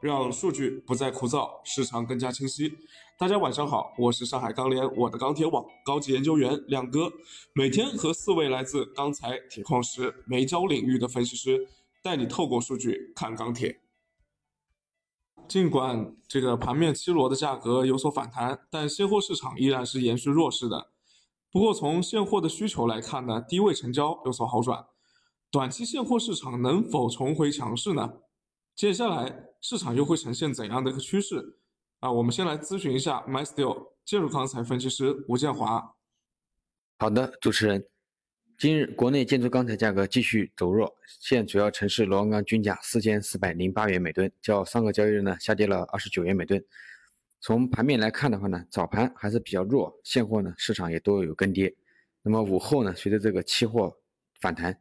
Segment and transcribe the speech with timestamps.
[0.00, 2.72] 让数据不再枯燥，市场更加清晰。
[3.18, 7.10] 大家晚上好，我是上海钢联我的钢铁网高级研究员亮哥，
[7.52, 11.68] 每天和四位来自钢材、铁矿石、煤焦领域的分析师，
[12.00, 13.80] 带你透过数据看钢铁。
[15.48, 20.92] 尽管这个盘面七螺的价格有所反弹，但现货市场依然是延续弱势的。
[21.50, 24.86] 不过从现货的需求来看呢，低位成交有所好转。
[25.50, 28.12] 短期现货市场能否重回强势呢？
[28.76, 31.56] 接下来市场又会呈现怎样的一个趋势？
[31.98, 35.94] 啊，我们先来咨询一下 MySteel 建筑钢材分析师吴建华。
[36.98, 37.84] 好的，主持人，
[38.56, 46.64] 今日国内建筑钢材价格继续走弱，现主要城市螺纹钢均价四千四百零八元每吨，较上个交易日呢下跌了二十九元每吨。
[47.40, 51.74] 从盘面来看的话呢，早盘还是比较弱，现货呢市场也都有跟跌。
[52.22, 53.96] 那么午后呢，随着这个期货
[54.40, 54.78] 反弹。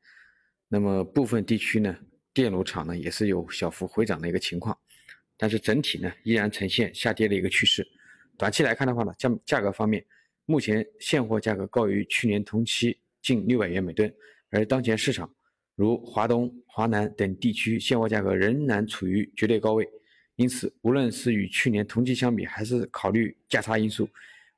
[0.69, 1.95] 那么部分地区呢，
[2.41, 4.77] 电炉厂呢也是有小幅回涨的一个情况，
[5.35, 7.87] 但是整体呢依然呈现下跌的一个趋势。
[8.37, 10.05] 短期来看的话呢，价价格方面，
[10.45, 14.13] 目前现货价格高于去年同期近六百元每吨，
[14.49, 15.27] 而当前市场
[15.75, 19.87] 如华东、华南等地区现货价格仍然处于绝对高位，
[20.35, 24.07] 因此无论是与去年同期相比，还是考虑价差因素，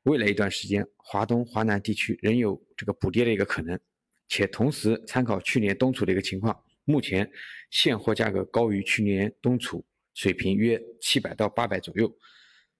[0.03, 3.79] 未来一段时间华东、华南地区仍有这个补跌的一个可能。
[4.27, 6.55] 且同时参考去年冬储的一个情况，
[6.89, 7.29] 目前
[7.69, 12.11] 现货价格高于去年冬储水平约七百到八百左右，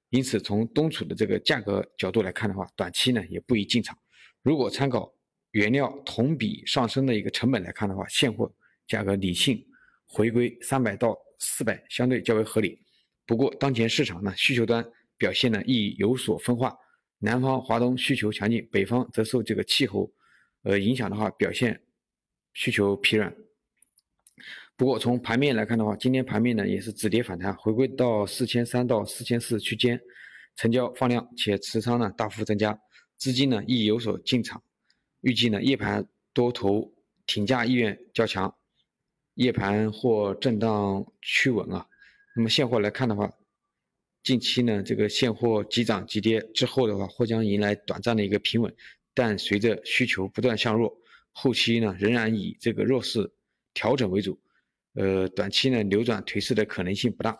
[0.09, 3.95] 因此从冬储的这个价格角度来看的话，短期呢也不宜进场。
[4.41, 5.13] 如果参考
[5.51, 8.51] 原料同比上升的一个成本来看的话，现货
[8.87, 9.63] 价格理性
[10.07, 12.81] 回归三百到四百相对较为合理。
[13.27, 14.83] 不过当前市场呢需求端
[15.19, 16.75] 表现呢亦有所分化，
[17.19, 20.11] 南方华东需求强劲，北方则受这个气候。
[20.63, 21.79] 呃，影响的话，表现
[22.53, 23.31] 需求疲软。
[24.79, 29.99] 不过从盘面来看的话，今天盘面呢也是止跌反弹，回归到四千三到四千四区间，
[30.55, 32.79] 成交放量且持仓呢大幅增加，
[33.17, 34.63] 资金呢亦有所进场。
[35.19, 36.93] 预计呢夜盘多头
[37.27, 38.55] 挺价意愿较强，
[39.33, 41.85] 夜盘或震荡趋稳啊。
[42.33, 43.29] 那么现货来看的话，
[44.23, 48.73] 近期呢这个现货急涨急跌之后的话，或将迎来短暂的一个平稳。
[49.13, 50.97] 但随着需求不断向弱，
[51.33, 53.29] 后期呢仍然以这个弱势
[53.73, 54.39] 调整为主，
[54.93, 57.39] 呃，短期呢扭转颓势的可能性不大。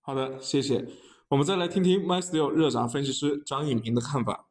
[0.00, 0.84] 好的，谢谢。
[1.28, 4.48] 我们再来听听 MySteel 热轧分析师张一鸣的看法。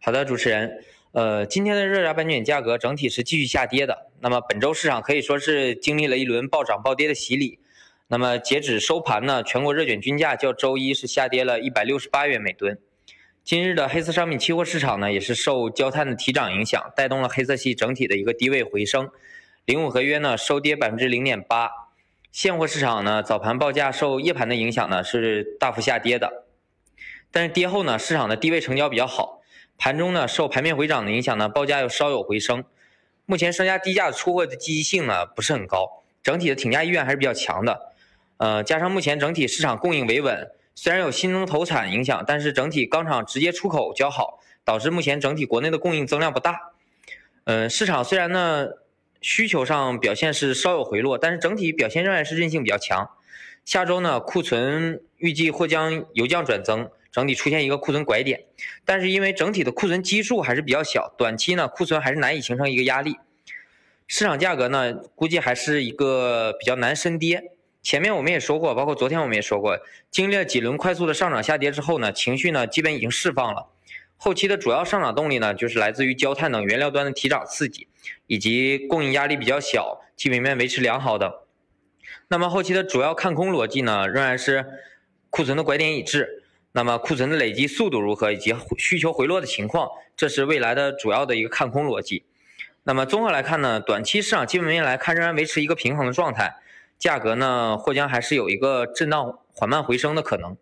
[0.00, 4.10] 好的，主持人，呃，今天的热轧板卷价格整体是继续下跌的。
[4.20, 7.58] 那么本周市场可以说是经历了一轮暴涨暴跌的洗礼。
[8.08, 12.78] 那么截止收盘呢，全国热卷均价较周一是下跌了一百六十八元每吨。
[13.42, 19.10] 今日的黑色商品期货市场呢，也是受焦炭的提涨影响，带动了黑色系整体的一个低位回升。
[19.64, 21.70] 零五合约呢收跌百分之零点八。
[22.30, 26.44] 现货市场呢，早盘报价受夜盘的影响呢是大幅下跌的，
[27.32, 29.40] 但是跌后呢，市场的低位成交比较好，
[29.76, 32.62] 盘中呢受盘面回涨的影响呢，报价又稍有回升。
[33.26, 37.92] 目前商家低价出货的积极性呢不是很高，整体的挺价意愿还是比较强的。
[38.36, 40.50] 呃，加上目前整体市场供应维稳，
[40.82, 46.72] 虽然有新增投产影响，但是整体钢厂直接出口较好，导致目前整体国内的供应增量不大。
[47.44, 48.66] 嗯，市场虽然呢
[49.20, 53.10] 需求上表现是稍有回落，但是整体表现仍然是韧性比较强。
[53.66, 58.44] 下周呢库存预计或将由降转增，整体出现一个库存拐点，
[58.86, 63.18] 但是因为整体的库存基数还是比较小，短期呢库存还是难以形成一个压力。
[64.06, 67.52] 市场价格呢估计还是一个比较难深跌。
[67.82, 69.78] 前面我们也说过，包括昨天我们也说过，
[70.10, 73.68] 经历了几轮快速的上涨下跌之后呢，情绪呢基本已经释放了。
[74.16, 77.88] 后期的主要上涨动力呢，就是来自于焦炭等原料端的提涨刺激，
[78.26, 81.44] 以及供应压力比较小、基本面维持良好的。
[82.28, 84.66] 那么后期的主要看空逻辑呢，仍然是
[85.30, 86.44] 库存的拐点已至。
[86.72, 92.24] 那么库存的累积速度如何，以及需求回落的情况，这是未来的主要的一个看空逻辑。
[92.84, 96.54] 那么综合来看呢，短期市场基本面来看仍然维持一个平衡的状态。
[97.00, 100.56] 价格呢，或将还是有一个震荡缓慢回升的可能。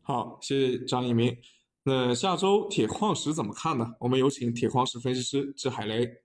[0.00, 1.36] 好，谢谢张一鸣。
[1.82, 3.94] 那下周铁矿石怎么看呢？
[4.00, 6.22] 我们有请铁矿石分析师志海雷。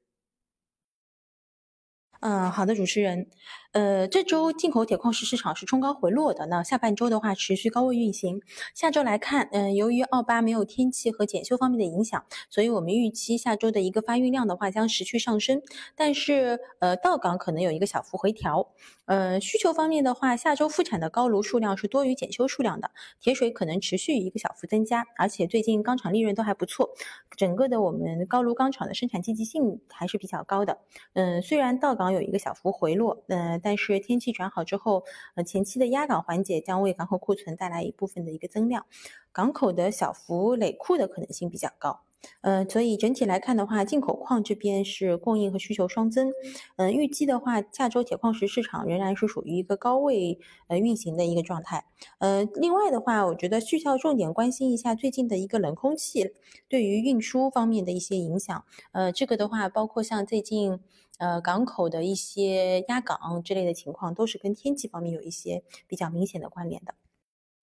[2.21, 3.27] 嗯，好的，主持人。
[3.71, 8.41] 呃，这周进口铁矿石市场是冲高回落的，那下半周的话持续高位运行。
[8.75, 15.61] 下周来看，嗯，由于澳巴没有天气和检修方面的影响，所以我们预期下周的一个发运量的话将持续上升。
[15.95, 18.67] 但是，呃，到港可能有一个小幅回调。
[19.05, 22.91] 呃，需求方面的话，下周复产的高炉数量是多于检修数量的，
[23.21, 25.05] 铁水可能持续一个小幅增加。
[25.17, 26.89] 而且最近钢厂利润都还不错，
[27.37, 30.79] 整个的我们高炉钢厂的生产积极性还是比较高的。
[31.13, 33.59] 嗯，虽然到港有一个小幅回落，嗯。
[33.63, 35.03] 但是天气转好之后，
[35.35, 38.85] 呃，前期的压港环节将为港口库存带来一部分的一个增量，
[39.31, 42.01] 港口的小幅累库的可能性比较高。
[42.41, 46.31] 呃，所以整体来看的话，进口矿这边是供应和需求双增。
[46.75, 50.37] 嗯，预计的话，下周铁矿石市场仍然是属于一个高位
[50.67, 51.85] 呃运行的一个状态。
[52.19, 56.35] 呃，另外的话，我觉得需要重点关心一下最近的一个冷空气
[56.69, 58.63] 对于运输方面的一些影响。
[58.91, 60.79] 呃，这个的话，包括像最近
[61.21, 66.95] 呃港口的一些压港之类的情况，都是跟天气方面有一些比较明显的关联的。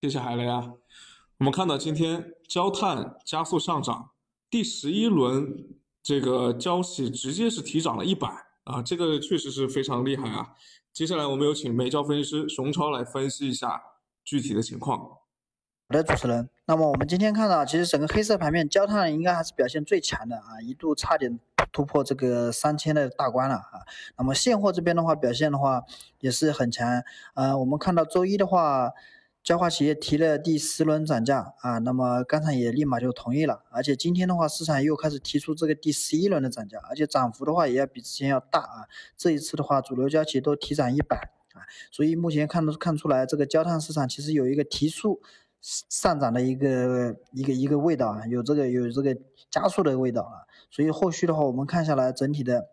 [0.01, 0.75] 谢谢海雷啊。
[1.39, 4.11] 我们看到今天焦炭加速上涨。
[4.49, 8.29] 第十一轮这个交期直接是提涨了一百
[8.63, 10.55] 啊，这个确实是非常厉害啊。
[10.93, 13.83] 接下来我们有请煤焦分析师熊超来分析一下
[14.25, 15.19] 具体的情况。
[15.91, 16.47] 好的，主持人。
[16.67, 21.41] 那么我们今天看到，其实整个黑色盘面，焦炭应该还是表现最强的啊，一度差点
[21.73, 23.81] 突破这个三千的大关了啊。
[24.19, 25.83] 那么现货这边的话，表现的话
[26.21, 27.03] 也是很强。
[27.33, 28.93] 呃，我们看到周一的话。
[29.41, 38.85] 焦化企业提了第十轮涨价啊，那么钢厂也立马就同意了，而且今天的话，市场又开始提出这个第十一轮的涨价，而且涨幅的话也要比之前要大啊。
[39.17, 41.17] 这一次的话，主流焦企都提涨一百
[41.55, 45.23] 啊，所以目前看都看出来，这个焦炭市场其实有一个提速
[45.61, 49.17] 上涨的一个一个一个味道啊，有这个有这个
[49.51, 50.47] 加速的味道啊。
[50.71, 52.69] 所以后续的话，我们看下来整体的。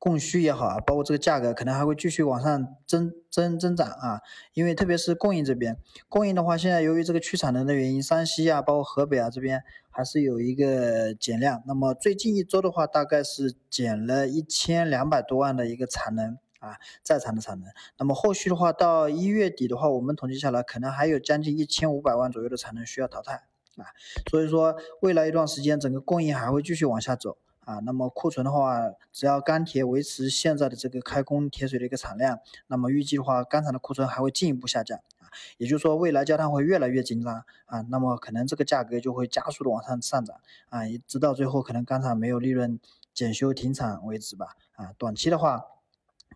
[0.00, 4.20] 供需也好啊，包括这个价格可能还会继续往上增增增长啊，
[4.52, 5.78] 因为特别是供应这边，
[6.08, 11.62] 供应的话，现在由于这个去产能的原因，山西啊，包括河北啊这边还是有一个减量。
[11.68, 17.68] 那么最近一周的话，大概是减了一千两百多万的一个产能啊，在产的产能。
[17.98, 23.90] 那么后续的话，到一月底的话，我们统计下来，可能还有将近一千五百万左右的产能需要淘汰啊。
[24.30, 27.36] 所以说，未来一段时间，整个供应还会继续往下走。
[27.66, 40.40] 啊，那么库存的话，只要钢铁维持现在的这个开工铁水的一个产量，那么预计的话，钢厂的库存还会进一步下降啊，也就是说，未来焦炭会越来越紧张啊，那么可能这个价格就会加速的往上上涨
[40.70, 42.80] 啊，直到最后可能钢厂没有利润
[43.14, 45.62] 检修停产为止吧啊，短期的话，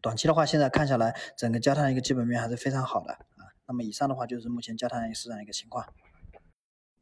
[0.02, 5.87] 短期的话，现在看下来，整个焦炭一个基本面还是非常好的啊，那么以上的话就是目前焦炭市场一个情况。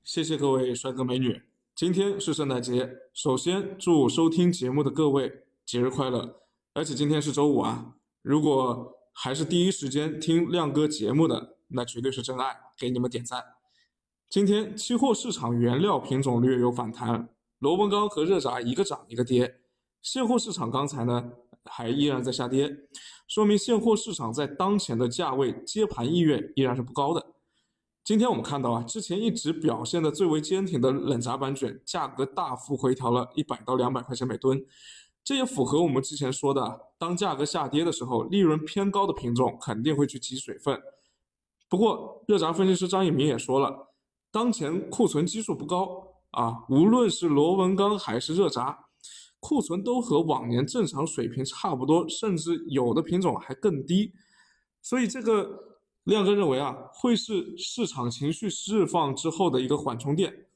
[0.04, 1.42] 谢谢各位帅哥美女。
[1.74, 6.42] 今天是圣诞节，首先祝收听节目的各位节日快乐。
[6.74, 13.42] 而且今天是周五啊，如果还是第一时间听亮哥节目的，那绝对是真爱，给你们点赞。
[14.28, 17.28] 今天期货市场原料品种略有反弹，
[17.58, 19.60] 螺纹钢和热轧一个涨一个跌。
[20.00, 21.32] 现货市场钢材呢
[21.64, 22.70] 还依然在下跌，
[23.28, 27.26] 说明现货市场在当前的价位接盘意愿依然是不高的。
[28.04, 34.60] 今天我们看到啊，之前一直表现的最为坚挺的冷轧板卷价格大幅回调了一百到两百块钱每吨，
[35.22, 40.80] 这也符合我们之前说的，当价格下跌的时候，利润偏高的品种肯定会去挤水分。
[41.68, 43.94] 不过，热轧分析师张一鸣也说了，
[44.32, 48.76] 当前库存基数不高啊，无论是螺纹钢还是热轧，
[49.42, 54.14] 库存都和往年正常水平差不多，甚至有的品种还更低，
[54.80, 55.68] 所以这个。
[56.04, 60.46] 亮哥认为啊，会是市场情绪释放之后的一个缓冲垫。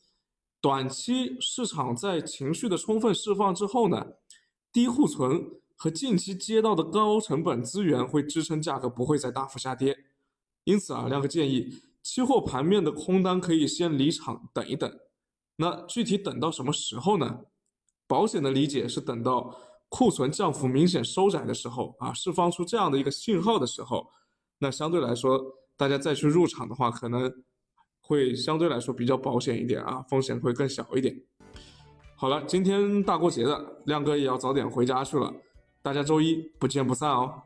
[0.61, 4.05] 短期市场在情绪的充分释放之后呢，
[4.73, 9.97] 低库存和近期接到的高成本资源会支撑价格不会再大幅下跌。
[10.65, 14.93] 因此啊，亮哥建议，期货盘面的空单可以先离场等一等。
[15.59, 17.43] 那具体等到什么时候呢？
[18.07, 19.55] 保险的理解是等到
[19.89, 24.07] 库存降幅明显收窄的时候啊，释放出这样的一个信号的时候。
[24.59, 25.41] 那相对来说，
[25.77, 27.31] 大家再去入场的话，可能
[28.01, 31.15] 会相对来说比较保险一点啊，风险会更小一点。
[32.17, 35.33] 好了，今天大过节的，亮哥也要早点回家去了，
[35.83, 37.43] 大家周一不见不散哦。